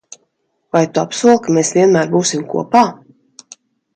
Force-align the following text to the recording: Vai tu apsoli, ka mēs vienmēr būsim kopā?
Vai 0.71 0.81
tu 0.93 1.01
apsoli, 1.01 1.35
ka 1.43 1.53
mēs 1.57 1.71
vienmēr 1.77 2.09
būsim 2.15 2.43
kopā? 2.55 2.81